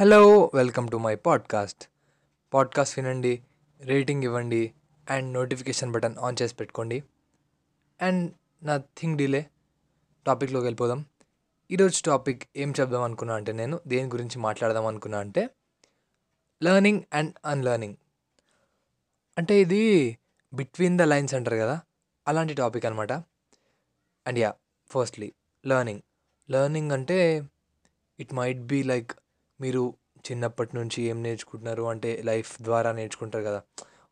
[0.00, 1.88] Hello welcome to my podcast.
[2.54, 3.42] Podcast వినండి
[3.80, 4.72] rating ఇవ్వండి
[5.10, 7.04] and notification button on చేసి పెట్టుకోండి.
[8.02, 8.32] అండ్
[8.64, 9.46] నథింగ్ డిలే
[10.26, 11.04] టాపిక్లోకి వెళ్ళిపోదాం.
[11.70, 15.50] ఈరోజు టాపిక్ ఏం చెప్దాం అనుకున్నా అంటే నేను దేని గురించి మాట్లాడదాం అనుకున్నా అంటే
[16.62, 17.96] లర్నింగ్ అండ్ అన్లర్నింగ్.
[19.38, 20.18] అంటే ఇది
[20.54, 21.80] బిట్వీన్ ద లైన్స్ అంటారు కదా
[22.28, 23.12] అలాంటి టాపిక్ అనమాట
[24.26, 24.54] and yeah
[24.86, 25.32] firstly
[25.66, 26.00] learning.
[26.50, 27.48] Learning అంటే
[28.20, 29.12] ఇట్ మైట్ బీ లైక్
[29.60, 29.94] మీరు
[30.30, 31.82] చిన్నప్పటి నుంచి ఏం నేర్చుకుంటున్నారు?
[31.82, 33.62] అంటే లైఫ్ ద్వారా నేర్చుకుంటారు కదా.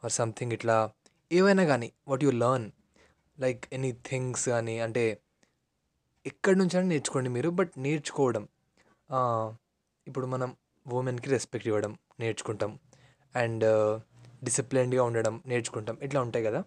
[0.05, 0.91] ఆర్ సంథింగ్ ఇట్లా
[1.33, 2.71] ఏవైనా కానీ what you learn
[3.41, 5.21] like any things కానీ అంటే
[6.27, 8.49] ఎక్కడి నుంచి అయినా నేర్చుకోండి మీరు బట్ నేర్చుకోవడం
[10.07, 12.79] ఇప్పుడు మనం ఉమెన్కి రెస్పెక్ట్ ఇవ్వడం నేర్చుకుంటాం.
[13.37, 13.65] అండ్
[14.45, 15.99] డిసిప్లిన్గా uh, ఉండడం నేర్చుకుంటాం.
[16.03, 16.65] ఇట్లా ఉంటాయి కదా.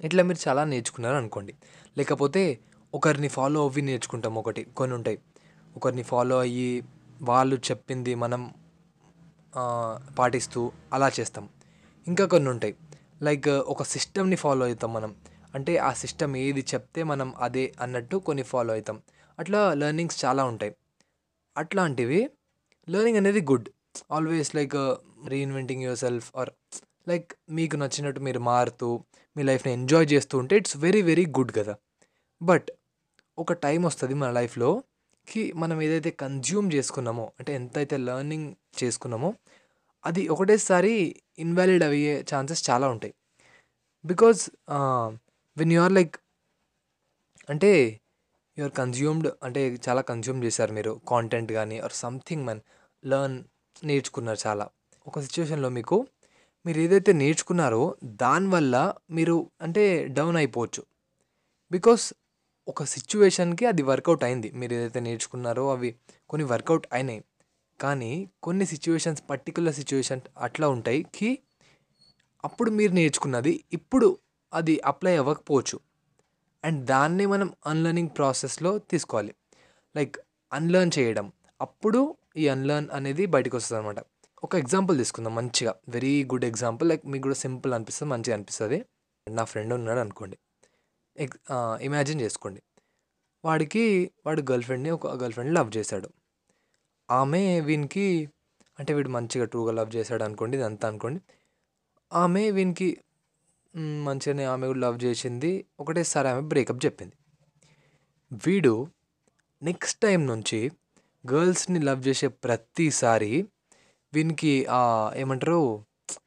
[0.00, 1.54] ఇట్లా మీరు చాలా నేర్చుకున్నారు అనుకోండి.
[1.98, 2.58] లేకపోతే
[2.94, 4.64] ఒకరిని ఫాలో అవ్వి నేర్చుకుంటాం ఒకటి.
[4.64, 5.18] కొన్ని ఉంటాయి.
[5.76, 6.82] ఒకరిని ఫాలో అయ్యి
[7.22, 8.54] వాళ్ళు చెప్పింది మనం
[10.18, 11.48] పాటిస్తూ అలా చేస్తాం.
[12.06, 12.76] ఇంకా కొన్ని ఉంటాయి.
[13.22, 15.16] లైక్ ఒక సిస్టమ్ని ఫాలో అవుతాం మనం.
[15.54, 19.02] అంటే ఆ సిస్టమ్ ఏది చెప్తే మనం అదే అన్నట్టు కొన్ని ఫాలో అవుతాం.
[19.38, 20.76] అట్లా లెర్నింగ్స్ చాలా ఉంటాయి.
[21.56, 22.30] అట్లాంటివి
[22.88, 23.68] లెర్నింగ్ అనేది good.
[24.12, 24.74] Always like
[25.28, 26.50] reinventing yourself or
[27.08, 29.04] like మీకు నచ్చినట్టు మీరు మారుతూ
[29.36, 31.76] మీ లైఫ్ని ఎంజాయ్ చేస్తూ ఉంటే ఇట్స్ వెరీ వెరీ గుడ్ కదా.
[32.42, 32.68] బట్
[33.38, 34.82] ఒక టైం వస్తుంది మన లైఫ్లో
[35.28, 38.48] కి మనం ఏదైతే కన్జ్యూమ్ చేసుకున్నామో అంటే ఎంతైతే లెర్నింగ్
[38.80, 39.30] చేసుకున్నామో
[40.04, 40.92] అది ఒకటేసారి
[41.38, 43.14] ఇన్వాలిడ్ అయ్యే ఛాన్సెస్ చాలా ఉంటాయి.
[44.04, 44.40] Because
[45.56, 46.16] when you are like
[47.48, 47.70] అంటే
[48.56, 52.60] యు ఆర్ కన్జ్యూమ్డ్ అంటే చాలా కన్జ్యూమ్ చేశారు మీరు కాంటెంట్ కానీ ఆర్ సంథింగ్ మన్
[53.02, 53.38] లర్న్
[53.84, 54.66] నేర్చుకున్నారు చాలా.
[55.06, 55.96] ఒక సిచ్యువేషన్లో మీకు
[56.66, 57.82] మీరు ఏదైతే నేర్చుకున్నారో
[58.22, 58.76] దానివల్ల
[59.10, 60.82] మీరు అంటే డౌన్ అయిపోవచ్చు.
[61.70, 62.04] బికాస్
[62.68, 64.50] ఒక సిచ్యువేషన్కి అది వర్కౌట్ అయింది.
[64.50, 65.94] మీరు ఏదైతే నేర్చుకున్నారో అవి
[66.28, 67.24] కొన్ని వర్కౌట్ అయినాయి.
[67.80, 71.38] కానీ కొన్ని సిచ్యువేషన్స్ పర్టికులర్ సిచ్యువేషన్ అట్లా ఉంటాయి కి
[72.44, 74.18] అప్పుడు మీరు నేర్చుకున్నది ఇప్పుడు
[74.54, 75.80] అది అప్లై అవ్వకపోవచ్చు.
[76.64, 79.34] అండ్ దాన్ని మనం అన్లర్నింగ్ ప్రాసెస్లో తీసుకోవాలి.
[79.96, 80.16] లైక్
[80.52, 81.32] అన్లర్న్ చేయడం.
[81.60, 83.96] అప్పుడు ఈ అన్లర్న్ అనేది బయటకు వస్తుంది అనమాట
[84.44, 85.74] ఒక ఎగ్జాంపుల్ తీసుకుందాం మంచిగా.
[85.88, 86.88] Very good example.
[86.88, 88.84] లైక్ మీకు కూడా సింపుల్ అనిపిస్తుంది మంచిగా అనిపిస్తుంది.
[89.30, 90.38] నా ఫ్రెండ్ ఉన్నాడు అనుకోండి.
[91.86, 92.60] ఇమాజిన్ చేసుకోండి.
[93.44, 93.84] వాడికి
[94.26, 96.08] వాడు గర్ల్ ఫ్రెండ్ని ఒక గర్ల్ ఫ్రెండ్ లవ్ చేశాడు.
[97.08, 98.06] ఆమె వీనికి
[98.78, 101.20] అంటే వీడు మంచిగా ట్రూగా లవ్ చేశాడు అనుకోండి ఇదంతా అనుకోండి.
[102.12, 102.88] ఆమె వీనికి
[104.06, 105.50] మంచిగానే ఆమె కూడా లవ్ చేసింది.
[105.80, 107.14] ఒకటేసారి ఆమె బ్రేకప్ చెప్పింది.
[108.46, 108.74] వీడు
[109.62, 110.60] నెక్స్ట్ టైం నుంచి
[111.24, 113.32] గర్ల్స్ని లవ్ చేసే ప్రతిసారి
[114.14, 114.52] వీనికి
[115.16, 115.60] ఏమంటారు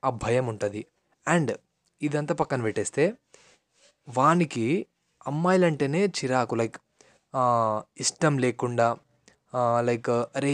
[0.04, 0.82] ఆ భయం ఉంటుంది.
[1.28, 1.52] అండ్
[2.02, 3.04] ఇదంతా పక్కన పెట్టేస్తే
[4.08, 4.66] వానికి
[5.28, 6.78] అమ్మాయిలంటేనే చిరాకు లైక్
[8.04, 8.88] ఇష్టం లేకుండా
[9.88, 10.54] లైక్ అరే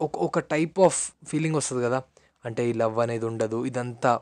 [0.00, 1.98] ఒక ఒక టైప్ ఆఫ్ ఫీలింగ్ వస్తుంది కదా.
[2.44, 4.12] అంటే ఈ లవ్ అనేది ఉండదు ఇదంతా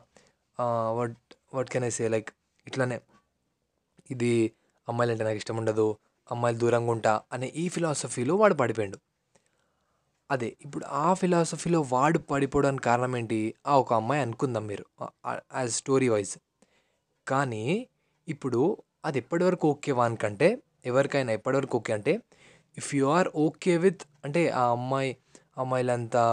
[0.97, 1.17] what
[1.55, 2.29] what can I say like
[2.67, 2.97] ఇట్లానే
[4.11, 4.31] ఇది
[4.87, 5.87] అమ్మాయిలంటే నాకు ఇష్టం ఉండదు
[6.31, 8.97] అమ్మాయిలు దూరంగా ఉంటా అనే ఈ ఫిలాసఫీలో వాడు పడిపోయాడు.
[10.29, 13.39] అదే ఇప్పుడు ఆ ఫిలాసఫీలో వాడు పడిపోవడానికి కారణం ఏంటి?
[13.67, 14.85] ఆ ఒక అమ్మాయి అనుకుందాం మీరు
[15.59, 16.33] యాజ్ స్టోరీ వైజ్
[17.27, 17.63] కానీ
[18.29, 18.61] ఇప్పుడు
[19.05, 20.47] అది ఎప్పటివరకు ఓకే వానికంటే
[20.85, 22.13] ఎవరికైనా ఎప్పటివరకు ఓకే అంటే
[22.77, 25.11] if you are okay with అంటే ఆ అమ్మాయి
[25.57, 26.23] అమ్మాయిలంతా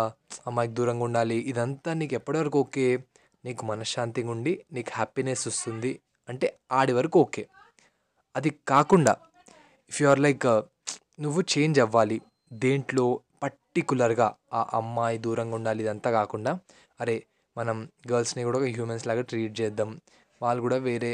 [0.46, 2.86] అమ్మాయికి దూరంగా ఉండాలి ఇదంతా నీకు ఎప్పటివరకు ఓకే?
[3.44, 5.92] నీకు మనశ్శాంతిగా ఉండి నీకు హ్యాపీనెస్ వస్తుంది
[6.28, 7.42] అంటే ఆడి వరకు ఓకే.
[8.34, 9.12] అది కాకుండా
[9.90, 10.46] ఇఫ్ యు ఆర్ లైక్
[11.20, 12.18] నువ్వు చేంజ్ అవ్వాలి
[12.50, 13.06] దేంట్లో
[13.42, 16.52] పర్టికులర్గా ఆ అమ్మాయి దూరంగా ఉండాలి ఇదంతా కాకుండా
[17.00, 17.16] అరే
[17.56, 17.76] మనం
[18.10, 19.90] గర్ల్స్ని కూడా హ్యూమన్స్ లాగా ట్రీట్ చేద్దాం
[20.40, 21.12] వాళ్ళు కూడా వేరే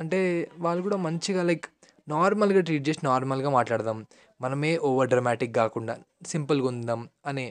[0.00, 0.20] అంటే
[0.58, 1.66] వాళ్ళు కూడా మంచిగా లైక్
[2.08, 3.98] నార్మల్గా ట్రీట్ చేసి నార్మల్గా మాట్లాడదాం.
[4.40, 5.94] మనమే ఓవర్ డ్రమాటిక్ కాకుండా
[6.26, 7.46] సింపుల్గా ఉందాం అనే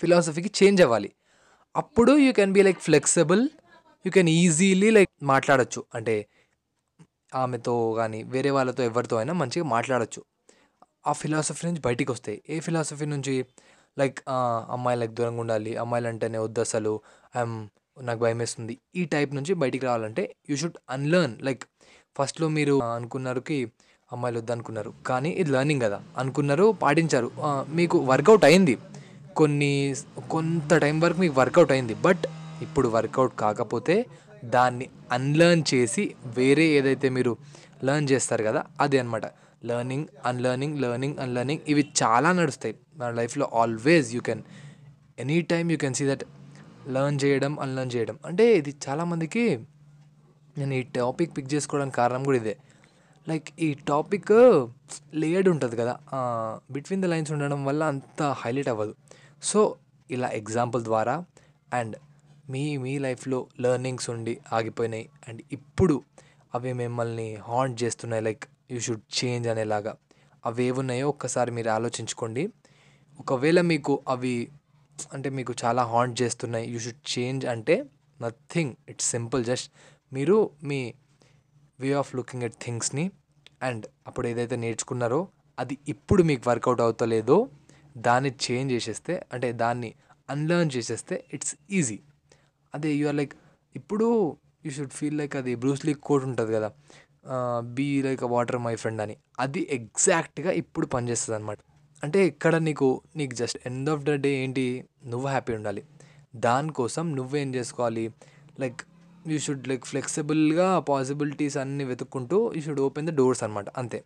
[0.00, 1.10] ఫిలాసఫీకి చేంజ్ అవ్వాలి.
[1.76, 3.42] అప్పుడు you can be like flexible
[4.04, 5.84] you can easily like మాట్లాడచ్చు.
[5.94, 6.16] అంటే
[7.34, 10.20] ఆమెతో కానీ వేరే వాళ్ళతో ఎవరితో అయినా మంచిగా మాట్లాడచ్చు.
[11.06, 12.38] ఆ ఫిలాసఫీ నుంచి బయటికి వస్తాయి.
[12.48, 13.34] ఏ ఫిలాసఫీ నుంచి?
[13.98, 14.18] లైక్
[14.74, 15.76] అమ్మాయిలకు దూరంగా ఉండాలి.
[15.76, 16.92] అమ్మాయిలు అంటేనే వద్దు అసలు
[17.36, 17.56] ఐఎమ్
[18.02, 21.62] నాకు భయం వేస్తుంది ఈ టైప్ నుంచి బయటికి రావాలంటే యూ షుడ్ అన్లర్న్ లైక్
[22.18, 23.72] ఫస్ట్లో మీరు అనుకున్నారుకి
[24.12, 24.92] అమ్మాయిలు వద్దనుకున్నారు.
[25.06, 26.02] కానీ ఇది లర్నింగ్ కదా.
[26.18, 27.30] అనుకున్నారు పాటించారు.
[27.68, 28.78] మీకు వర్కౌట్ అయింది.
[29.36, 29.94] కొన్ని
[30.30, 31.94] కొంత టైం వరకు మీకు వర్కౌట్ అయింది.
[31.94, 32.24] బట్
[32.62, 34.06] ఇప్పుడు వర్కౌట్ కాకపోతే
[34.44, 37.36] దాన్ని అన్లర్న్ చేసి వేరే ఏదైతే మీరు
[37.84, 39.22] లర్న్ చేస్తారు కదా అదే అనమాట
[39.64, 42.74] లర్నింగ్ అన్లర్నింగ్ లర్నింగ్ అన్లర్నింగ్ ఇవి చాలా నడుస్తాయి.
[42.96, 44.42] మన లైఫ్లో always you can
[45.18, 46.24] any time you can see that
[46.88, 48.18] learn చేయడం అన్లర్న్ చేయడం.
[48.26, 49.44] అంటే ఇది చాలామందికి
[50.58, 52.56] నేను ఈ టాపిక్ పిక్ చేసుకోవడానికి కారణం కూడా ఇదే.
[53.28, 54.32] లైక్ ఈ టాపిక్
[55.14, 55.94] లేయర్డ్ ఉంటుంది కదా.
[56.70, 58.94] బిట్వీన్ ద లైన్స్ ఉండడం వల్ల అంత హైలైట్ అవ్వదు.
[59.42, 59.76] సో
[60.10, 61.24] ఇలా ఎగ్జాంపుల్ ద్వారా
[61.74, 61.96] అండ్
[62.50, 65.08] మీ మీ లైఫ్లో లెర్నింగ్స్ ఉండి ఆగిపోయినాయి.
[65.28, 66.02] అండ్ ఇప్పుడు
[66.54, 68.22] అవి మిమ్మల్ని హాంట్ చేస్తున్నాయి.
[68.24, 69.94] లైక్ యూ షుడ్ చేంజ్ అనేలాగా.
[70.46, 72.48] అవి ఏమున్నాయో ఒక్కసారి మీరు ఆలోచించుకోండి.
[73.20, 74.48] ఒకవేళ మీకు అవి
[75.12, 76.66] అంటే మీకు చాలా హాంట్ చేస్తున్నాయి.
[76.72, 77.84] యూ షుడ్ చేంజ్ అంటే
[78.20, 79.68] నథింగ్ ఇట్స్ సింపుల్ జస్ట్
[80.12, 80.94] మీరు మీ
[81.80, 83.10] వే ఆఫ్ లుకింగ్ ఎట్ థింగ్స్ని
[83.62, 85.28] అండ్ అప్పుడు ఏదైతే నేర్చుకున్నారో
[85.58, 87.48] అది ఇప్పుడు మీకు వర్కౌట్ అవుతలేదో
[87.98, 89.94] దాన్ని చేంజ్ చేసేస్తే అంటే దాన్ని
[90.30, 91.98] అన్లర్న్ చేసేస్తే ఇట్స్ ఈజీ
[92.74, 93.34] అదే యు ఆర్ లైక్
[93.76, 94.06] ఇప్పుడు
[94.64, 96.70] యూ షుడ్ ఫీల్ లైక్ అది బ్రూస్లీ కోట్ ఉంటుంది కదా
[97.60, 99.16] be like water my friend అని.
[99.38, 101.58] అది ఎగ్జాక్ట్గా ఇప్పుడు పనిచేస్తుంది అనమాట
[102.02, 102.88] అంటే ఇక్కడ నీకు
[103.18, 104.64] నీకు just end of the day ఏంటి
[105.12, 105.82] నువ్వు హ్యాపీ ఉండాలి.
[106.46, 108.04] దానికోసం నువ్వేం చేసుకోవాలి?
[108.62, 108.80] లైక్
[109.30, 113.98] యూ షుడ్ లైక్ ఫ్లెక్సిబుల్గా పాసిబిలిటీస్ అన్నీ వెతుక్కుంటూ you should open the doors అనమాట అంతే.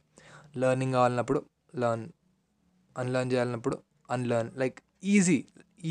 [0.63, 1.41] లర్నింగ్ కావాలన్నప్పుడు
[1.83, 2.07] learn
[2.97, 3.77] unlearn చేయాలన్నప్పుడు
[4.11, 4.79] unlearn like
[5.15, 5.39] easy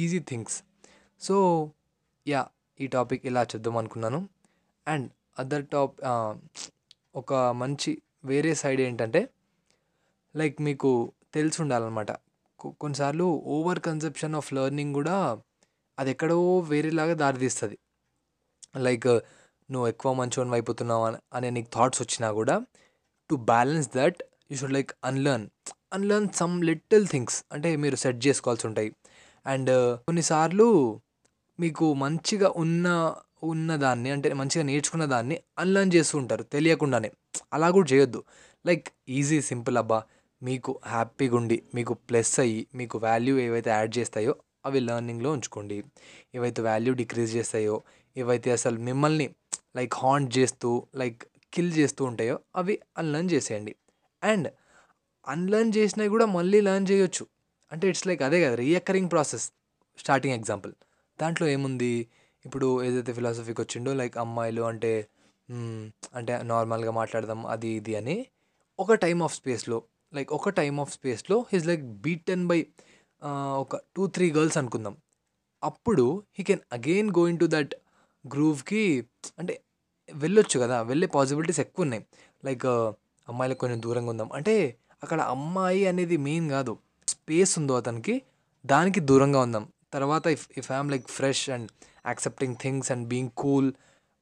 [0.02, 0.58] easy things
[1.22, 1.36] so
[2.26, 2.42] yeah
[2.80, 4.20] ఈ టాపిక్ ఇలా చేద్దాం అనుకున్నాను.
[4.88, 5.08] అండ్
[5.40, 5.96] అదర్ టాప్
[7.16, 7.92] ఒక మంచి
[8.26, 9.22] వేరే సైడ్ ఏంటంటే
[10.36, 10.92] లైక్ మీకు
[11.34, 12.12] తెలిసి ఉండాలన్నమాట
[12.66, 15.42] కొన్నిసార్లు ఓవర్ కన్సెప్షన్ ఆఫ్ లెర్నింగ్ కూడా
[16.00, 17.78] అది ఎక్కడో వేరేలాగా దారితీస్తుంది.
[18.78, 19.08] లైక్
[19.72, 22.66] నువ్వు ఎక్కువ మంచోని అయిపోతున్నావు అని- అనే నీకు థాట్స్ వచ్చినా కూడా
[23.30, 25.48] to balance that you should like unlearn.
[25.94, 28.96] Unlearn some little things అంటే మీరు సెట్ చేసుకోవాల్సి ఉంటాయి
[29.46, 31.02] అండ్ కొన్నిసార్లు
[31.60, 37.12] మీకు మంచిగా ఉన్న ఉన్న దాన్ని అంటే మంచిగా నేర్చుకున్న దాన్ని అన్లర్న్ చేస్తూ ఉంటారు తెలియకుండానే.
[37.54, 38.24] అలా కూడా చేయొద్దు.
[38.66, 40.04] లైక్ ఈజీ సింపుల్ అబ్బా.
[40.42, 45.84] మీకు హ్యాపీగా ఉండి మీకు ప్లస్ అయ్యి మీకు వాల్యూ ఏవైతే యాడ్ చేస్తాయో అవి లెర్నింగ్లో ఉంచుకోండి.
[46.36, 47.82] ఏవైతే వాల్యూ డిక్రీజ్ చేస్తాయో
[48.18, 49.28] ఏవైతే అసలు మిమ్మల్ని
[49.76, 53.76] లైక్ హాంట్ చేస్తూ లైక్ కిల్ చేస్తూ ఉంటాయో అవి అన్లర్న్ చేసేయండి.
[54.24, 54.48] అండ్
[55.28, 57.28] అన్లర్న్ చేసినవి కూడా మళ్ళీ లర్న్ చేయొచ్చు.
[57.72, 59.52] అంటే ఇట్స్ లైక్ అదే కదా రియకరింగ్ ప్రాసెస్
[59.98, 60.74] స్టార్టింగ్ ఎగ్జాంపుల్.
[61.22, 62.08] దాంట్లో ఏముంది?
[62.46, 65.08] ఇప్పుడు ఏదైతే ఫిలాసఫీకి వచ్చిండో లైక్ అమ్మాయిలు అంటే
[66.16, 68.26] అంటే నార్మల్గా మాట్లాడదాం అది ఇది అని
[68.80, 69.84] ఒక టైం ఆఫ్ స్పేస్లో
[70.14, 72.60] లైక్ ఒక టైమ్ ఆఫ్ స్పేస్లో హిస్ లైక్ బీటెన్ బై
[73.58, 74.98] ఒక టూ త్రీ గర్ల్స్ అనుకుందాం.
[75.64, 77.74] అప్పుడు he can again going to that
[78.26, 78.84] గ్రూవ్కి
[79.40, 79.54] అంటే
[80.14, 82.04] వెళ్ళొచ్చు కదా వెళ్ళే పాసిబిలిటీస్ ఎక్కువ ఉన్నాయి.
[82.46, 82.94] లైక్ uh,
[83.28, 84.30] అమ్మాయిలకు కొంచెం దూరంగా ఉందాం.
[84.34, 86.78] అంటే అక్కడ అమ్మాయి అనేది మెయిన్ కాదు.
[87.08, 88.22] స్పేస్ ఉందో అతనికి
[88.66, 89.66] దానికి దూరంగా ఉందాం.
[89.94, 91.68] తర్వాత if if I'm like fresh and
[92.06, 93.74] accepting things and being cool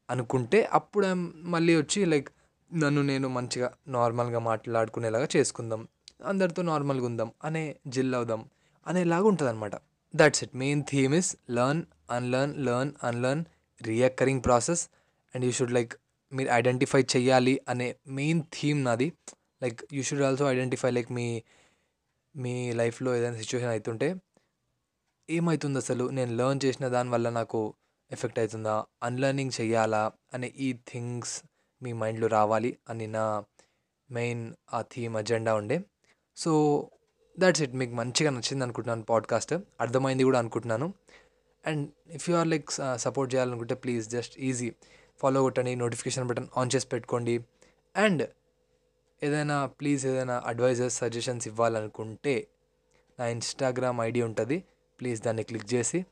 [0.09, 1.07] అనుకుంటే అప్పుడు
[1.53, 2.29] మళ్ళీ వచ్చి లైక్
[2.73, 5.87] నన్ను నేను మంచిగా నార్మల్గా మాట్లాడుకునేలాగా చేసుకుందాం.
[6.25, 7.31] అందరితో నార్మల్గా ఉందాం.
[7.43, 8.49] అనే జిల్ అవుదాం.
[8.87, 9.71] అనేలాగా ఉంటుంది అనమాట
[10.15, 13.45] that's it main theme is learn unlearn learn unlearn
[13.81, 14.89] recurring process
[15.35, 15.93] and you should like
[16.33, 19.13] మీరు ఐడెంటిఫై చేయాలి అనే మెయిన్ థీమ్ నాది.
[19.63, 21.43] Like you should also identify like మీ
[22.35, 24.15] మీ లైఫ్లో ఏదైనా సిచ్యువేషన్ అవుతుంటే
[25.29, 26.09] ఏమవుతుంది అసలు?
[26.09, 27.73] నేను లర్న్ చేసిన దానివల్ల నాకు
[28.11, 28.85] ఎఫెక్ట్ అవుతుందా?
[29.03, 30.11] అన్లర్నింగ్ చెయ్యాలా?
[30.33, 31.41] అనే ఈ థింగ్స్
[31.81, 33.43] మీ మైండ్లో రావాలి అని నా
[34.11, 35.81] మెయిన్ ఆ థీమ్ అజెండా ఉండే.
[36.37, 36.89] సో
[37.39, 39.53] దట్స్ ఇట్ మీకు మంచిగా నచ్చింది అనుకుంటున్నాను పాడ్కాస్ట్.
[39.81, 40.93] అర్థమైంది కూడా అనుకుంటున్నాను.
[41.67, 44.73] And if you are like support చేయాలనుకుంటే ప్లీజ్ జస్ట్ ఈజీ
[45.17, 47.45] ఫాలో కొట్టండి నోటిఫికేషన్ బటన్ ఆన్ చేసి పెట్టుకోండి.
[47.95, 48.29] అండ్
[49.23, 52.47] ఏదైనా ప్లీజ్ ఏదైనా అడ్వైజర్స్ సజెషన్స్ ఇవ్వాలనుకుంటే
[53.19, 54.63] నా ఇన్స్టాగ్రామ్ ఐడి ఉంటుంది.
[54.99, 56.05] ప్లీజ్ దాన్ని క్లిక్ చేసి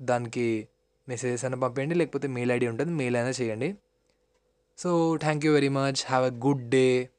[0.00, 0.68] దానికి
[1.08, 3.78] మెసేజెస్ అయినా పంపేయండి లేకపోతే మెయిల్ ఐడి ఉంటుంది మెయిల్ అయినా చేయండి.
[4.76, 6.04] So, thank you very much.
[6.04, 7.10] Have a good day.